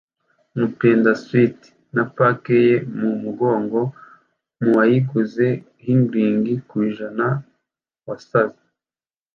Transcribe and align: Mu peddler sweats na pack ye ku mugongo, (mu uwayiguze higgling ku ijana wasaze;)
Mu 0.57 0.65
peddler 0.77 1.17
sweats 1.25 1.65
na 1.95 2.03
pack 2.17 2.43
ye 2.65 2.73
ku 2.97 3.07
mugongo, 3.23 3.81
(mu 4.61 4.69
uwayiguze 4.73 5.45
higgling 5.83 6.45
ku 6.69 6.75
ijana 6.89 7.27
wasaze;) 8.07 8.61